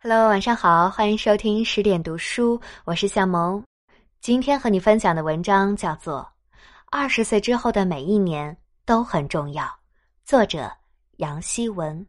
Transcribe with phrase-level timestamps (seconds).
[0.00, 3.60] Hello，晚上好，欢迎收听十点读书，我是向萌。
[4.20, 6.20] 今天和你分享的文章叫做
[6.88, 8.56] 《二十岁之后的每一年
[8.86, 9.64] 都很重要》，
[10.24, 10.70] 作者
[11.16, 12.06] 杨希文。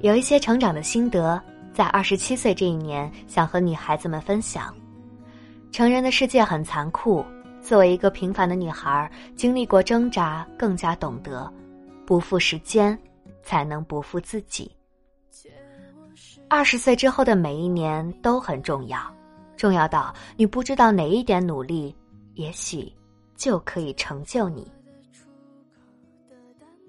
[0.00, 1.42] 有一些成长的心得，
[1.72, 4.74] 在二十七岁这一年，想和女孩子们分享。
[5.72, 7.24] 成人的世界很残酷，
[7.62, 11.50] 作为一个平凡的女孩，经历过挣扎，更加懂得，
[12.04, 12.98] 不负时间，
[13.42, 14.70] 才能不负自己。
[16.48, 19.00] 二十岁之后的每一年都很重要，
[19.56, 21.94] 重要到你不知道哪一点努力，
[22.34, 22.90] 也许
[23.34, 24.70] 就可以成就你。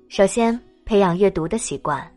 [0.09, 2.07] 首先，培养阅读的习惯。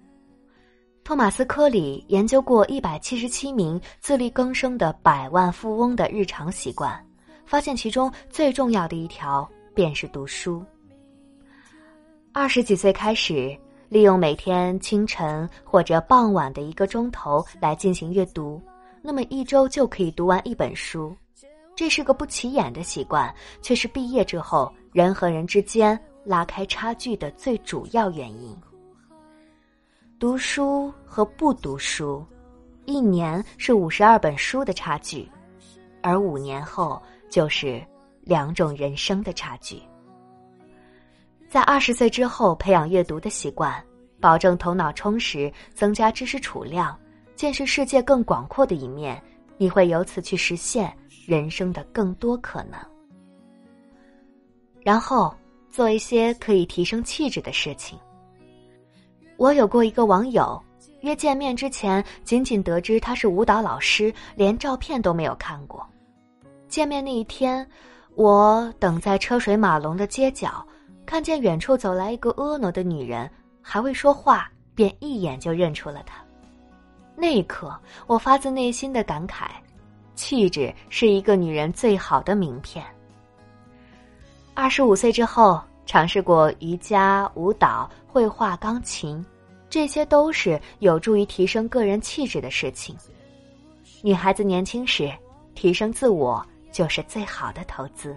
[1.03, 7.03] 托马斯·科里研究过一百七十七名自力更生的百万富翁的日常习惯，
[7.47, 10.63] 发现其中最重要的一条便是读书。
[12.33, 13.59] 二十几岁开始。
[13.91, 18.63] 利用每天清晨或者傍晚的一个钟头来进行阅读，
[19.03, 21.13] 那么一周就可以读完一本书。
[21.75, 28.57] 这是个不起眼的习惯，却是毕业之后人和人之间拉开差距的最主要原因。
[30.21, 32.25] 读书和不读书，
[32.85, 35.29] 一年是五十二本书的差距，
[36.01, 37.85] 而五年后就是
[38.21, 39.83] 两种人生的差距。
[41.49, 43.83] 在二十岁之后培养阅读的习惯，
[44.21, 46.97] 保证头脑充实，增加知识储量，
[47.35, 49.21] 见识世界更广阔的一面，
[49.57, 50.95] 你会由此去实现
[51.27, 52.79] 人生的更多可能。
[54.83, 55.35] 然后
[55.71, 57.99] 做一些可以提升气质的事情。
[59.37, 60.63] 我有过一个网友，
[61.01, 65.87] 约见面之前，仅仅得知他是舞蹈老师，连照片都没有看过。
[66.69, 67.67] 见面那一天，
[68.15, 70.65] 我等在车水马龙的街角。
[71.07, 73.29] 看见远处走来一个婀娜的女人，
[73.63, 76.23] 还未说话，便一眼就认出了她。
[77.17, 79.49] 那一刻，我发自内心的感慨：
[80.15, 82.85] 气质是一个女人最好的名片。
[84.55, 89.25] 二十五岁之后，尝试过瑜伽、舞蹈、绘画、钢琴，
[89.69, 92.97] 这些都是有助于提升个人气质的事情。
[94.03, 95.13] 女孩子年轻时，
[95.55, 98.17] 提升自我就是最好的投资。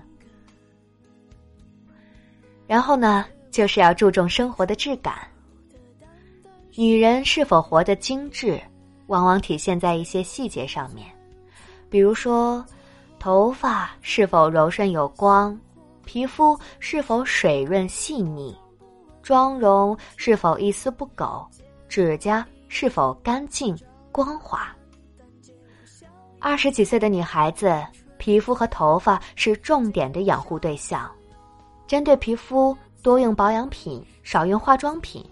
[2.66, 5.28] 然后呢，就是要注重生活的质感。
[6.76, 8.60] 女人是否活得精致，
[9.06, 11.06] 往往体现在一些细节上面，
[11.88, 12.66] 比如说，
[13.20, 15.56] 头发是否柔顺有光，
[16.04, 18.58] 皮肤是否水润细腻，
[19.22, 21.46] 妆容是否一丝不苟，
[21.88, 23.78] 指甲是否干净
[24.12, 24.76] 光滑。
[26.40, 27.72] 二十几岁的女孩子，
[28.18, 31.08] 皮肤和头发是重点的养护对象。
[31.86, 35.24] 针对皮肤，多用保养品，少用化妆品；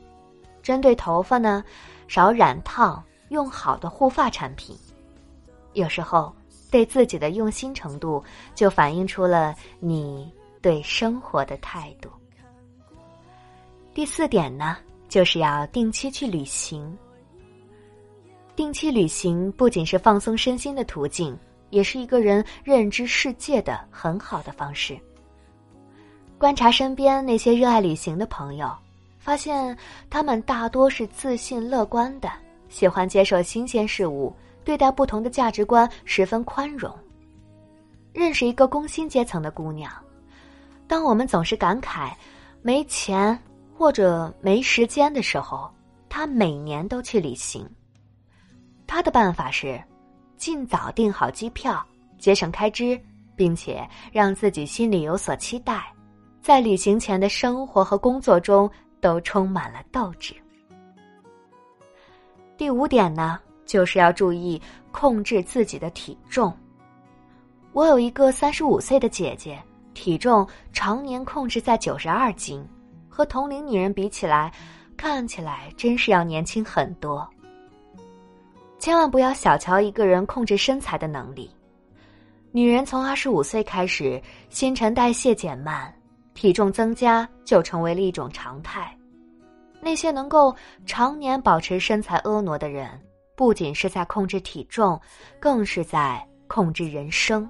[0.62, 1.64] 针对头发呢，
[2.08, 4.76] 少染烫，用好的护发产品。
[5.74, 6.34] 有时候，
[6.70, 8.24] 对自己的用心程度，
[8.54, 12.10] 就反映出了你对生活的态度。
[13.94, 14.78] 第四点呢，
[15.10, 16.98] 就是要定期去旅行。
[18.56, 21.38] 定期旅行不仅是放松身心的途径，
[21.72, 24.98] 也是一个人认知世界的很好的方式。
[26.38, 28.70] 观察身边那些热爱旅行的朋友，
[29.22, 29.78] 发现
[30.10, 32.28] 他们大多是自信乐观的，
[32.70, 36.92] 喜欢接受新鲜事物，对待不同的价值观十分宽容。
[38.12, 39.92] 认识一个工薪阶层的姑娘，
[40.88, 42.12] 当我们总是感慨
[42.64, 43.38] 没钱
[43.78, 45.70] 或者没时间的时候，
[46.10, 47.64] 她每年都去旅行。
[48.88, 49.80] 她的办法是，
[50.36, 51.80] 尽早订好机票，
[52.18, 53.00] 节省开支，
[53.36, 55.94] 并且让自己心里有所期待。
[56.42, 58.68] 在旅行前的生活和工作中
[59.02, 60.34] 都充满了斗志。
[62.56, 66.56] 第五点呢，就是要注意控制自己的体重。
[67.74, 69.62] 我有一个三十五岁的姐姐，
[69.94, 72.66] 体重常年控制在九十二斤，
[73.10, 74.54] 和同龄女人比起来，
[74.96, 77.28] 看起来真是要年轻很多。
[78.78, 81.50] 千万不要小瞧一个人控制身材的能力。
[82.52, 85.94] 女人从二十五岁开始，新陈代谢减慢。
[86.42, 88.98] 体重增加就成为了一种常态。
[89.80, 90.56] 那些能够
[90.88, 92.90] 常年保持身材婀娜的人，
[93.36, 95.00] 不仅是在控制体重，
[95.40, 97.48] 更是在控制人生。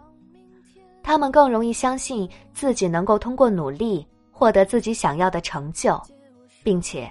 [1.02, 5.98] 他们更容易相信自己能够通过努力获得自己想要的成就，
[6.62, 7.10] 并且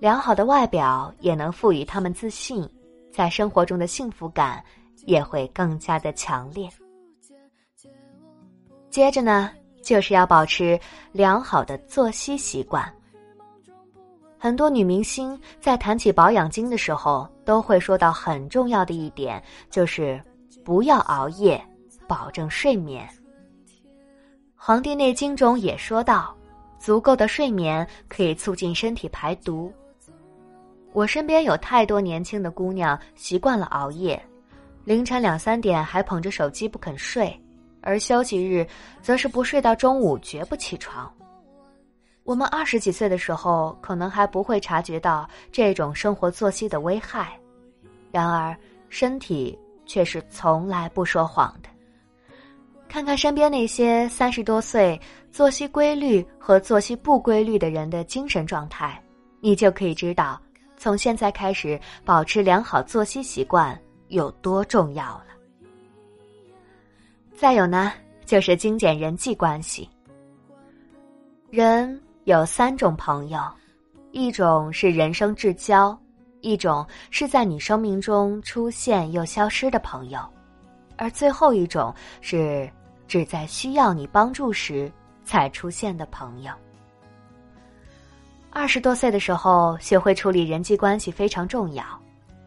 [0.00, 2.68] 良好的外表也能赋予他们自信，
[3.10, 4.62] 在生活中的幸福感
[5.06, 6.68] 也会更加的强烈。
[8.90, 9.50] 接着呢？
[9.84, 10.78] 就是要保持
[11.12, 12.92] 良好的作息习惯。
[14.38, 20.20] 很多女明星在谈起保养经的时候，都会说到很重要的一点，就是
[20.64, 21.62] 不要熬夜，
[22.08, 23.08] 保证睡眠。
[24.54, 26.34] 《黄帝内经》中也说到，
[26.78, 29.72] 足够的睡眠可以促进身体排毒。
[30.92, 34.22] 我身边有太多年轻的姑娘习惯了熬夜，
[34.84, 37.34] 凌晨两三点还捧着手机不肯睡，
[37.84, 38.66] 而休息日
[39.02, 41.12] 则是不睡到中午绝不起床。
[42.24, 47.38] 我们二十几岁的时候，可能还不会察觉到这种生活作息的危害，
[48.10, 48.56] 然而
[48.88, 51.68] 身体却是从来不说谎的。
[52.88, 54.98] 看看身边那些三十多岁
[55.30, 59.02] 作息规律和作息不规律的人的精神状态，
[59.40, 60.40] 你就可以知道，
[60.78, 63.78] 从现在开始保持良好作息习惯
[64.08, 65.33] 有多重要了。
[67.44, 67.92] 再有呢，
[68.24, 69.86] 就是精简人际关系，
[71.50, 72.00] 人。
[72.24, 73.38] 有三种朋友，
[74.12, 75.94] 一种是人生至交，
[76.40, 80.20] 一种是在你生命中出现又消失的朋友，
[80.96, 82.66] 而最后一种是
[83.06, 84.90] 只在需要你帮助时
[85.22, 86.52] 才出现的朋友。
[88.48, 91.84] 二十多岁的时候，学会处理人际关系非常重要，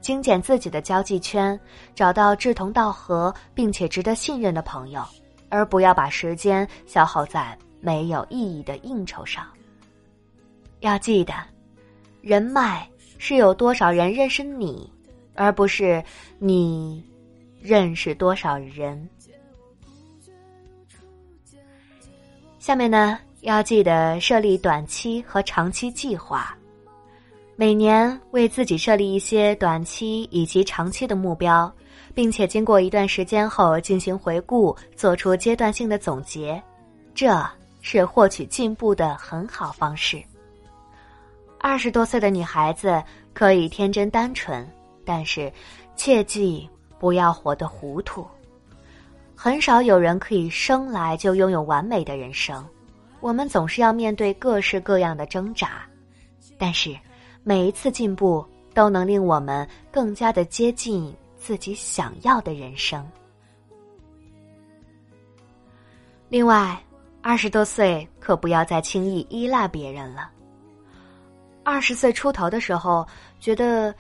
[0.02, 1.60] 精简自己的交际圈，
[1.94, 5.04] 找到志同道合并且值得信任的朋友，
[5.50, 9.46] 而不要把时间消耗在没有意义的应酬上。
[10.80, 11.34] 要记得，
[12.22, 14.90] 人脉是有多少人认识你，
[15.34, 16.04] 而不是
[16.40, 17.04] 你
[17.60, 19.10] 认识多少人。
[22.60, 26.56] 下面呢，要记得设立短期和长期计划，
[27.59, 31.74] 每年为自己设立一些短期以及长期的目标，
[32.13, 36.62] 并且经过一段时间后进行回顾，做出阶段性的总结，
[37.15, 37.44] 这
[37.81, 40.21] 是获取进步的很好方式。
[41.57, 44.63] 二十多岁的女孩子可以天真单纯，
[45.04, 45.51] 但是
[45.95, 46.69] 切记
[47.00, 48.24] 不要活得糊涂。
[49.36, 52.63] 很少有人可以生来就拥有完美的人生，
[53.19, 55.81] 我们总是要面对各式各样的挣扎，
[56.59, 56.95] 但是
[57.44, 63.06] 每一次进步都能令我们更加的接近自己想要的人生。
[66.30, 66.78] 另外，
[67.22, 70.30] 二十多岁可不要再轻易依赖别人了。
[71.63, 73.06] 二十岁出头的时候，
[73.40, 73.94] 觉得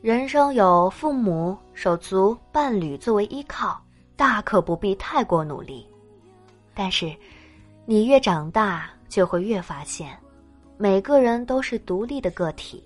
[0.00, 3.80] 人生有父母、手足、伴侣作为依靠，
[4.16, 5.86] 大可不必太过努力。
[6.74, 7.14] 但是，
[7.84, 10.16] 你越长大，就会越发现，
[10.82, 12.82] 每个人都是独立的个体，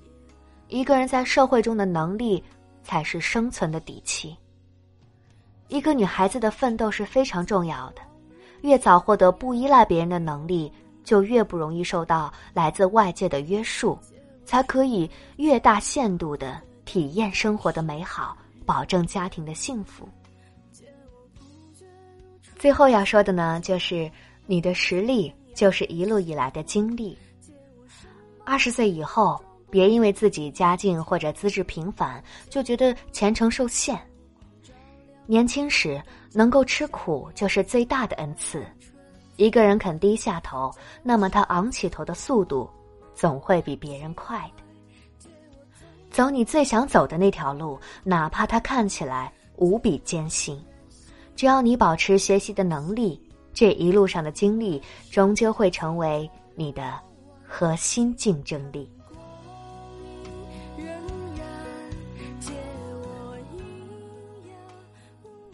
[0.69, 2.45] 一个人在社会中的能力
[2.85, 4.37] 才是生存的底气。
[5.69, 8.03] 一个女孩子的奋斗是非常重要的，
[8.61, 10.71] 越早获得不依赖别人的能力，
[11.05, 13.99] 就越不容易受到来自外界的约束。
[14.45, 20.07] 才可以越大限度的体验生活的美好，保证家庭的幸福。
[22.59, 24.11] 最后要说的呢，就是
[24.45, 27.17] 你的实力就是一路以来的经历。
[28.47, 29.39] 二十岁以后，
[29.69, 34.01] 别因为自己家境或者资质平凡，就觉得前程受限。
[35.27, 36.01] 年轻时
[36.33, 38.65] 能够吃苦，就是最大的恩赐。
[39.37, 40.73] 一个人肯低下头，
[41.03, 42.71] 那么他昂起头的速度。
[43.17, 45.31] 总会比别人快的。
[46.11, 50.63] 走你最想走的那条路，哪怕它看起来无比艰辛，
[51.35, 53.19] 只要你保持学习的能力，
[53.55, 57.01] 这一路上的经历终究会成为你的
[57.47, 58.91] 核心竞争力。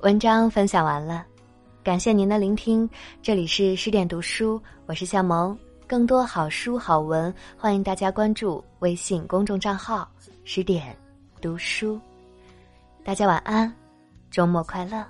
[0.00, 1.24] 文章分享完了，
[1.84, 2.88] 感谢您的聆听。
[3.22, 5.56] 这里是十点读书，我是夏萌。
[5.86, 10.10] 更多好书好文，欢迎大家关注微信公众账号
[10.42, 10.96] “十点
[11.40, 12.00] 读书”。
[13.04, 13.72] 大家晚安，
[14.30, 15.04] 周末快乐。